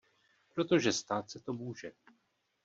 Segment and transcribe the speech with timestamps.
[0.53, 1.91] Protože stát se to může.